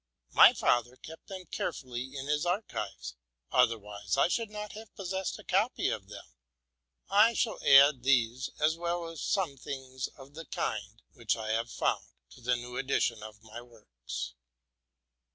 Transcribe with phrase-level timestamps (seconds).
[0.31, 3.13] My father kept them carefully in his archives,
[3.51, 6.25] otherwise I should not have possessed a copy of them.
[7.07, 11.69] I shall add these, as well as some things of the kind which I have
[11.69, 14.33] found, to the new edition of my works.